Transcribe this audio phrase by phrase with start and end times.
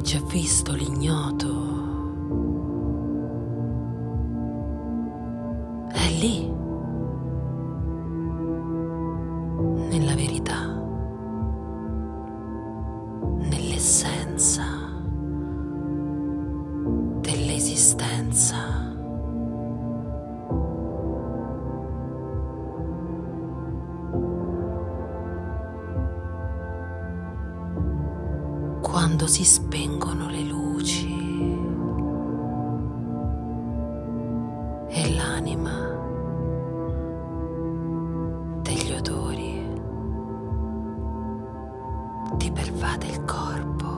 [0.00, 1.48] hai già visto l'ignoto?
[5.92, 6.50] È lì,
[29.10, 31.12] quando si spengono le luci
[34.86, 35.74] e l'anima
[38.62, 39.66] degli odori
[42.36, 43.88] ti pervade il corpo.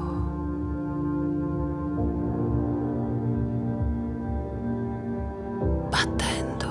[5.90, 6.68] battendo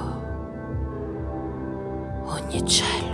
[2.26, 3.11] ogni cellula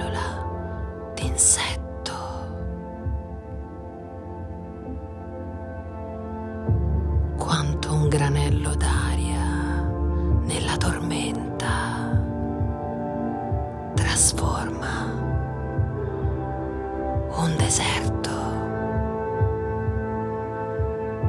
[17.47, 18.29] un deserto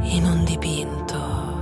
[0.03, 1.58] in un dipinto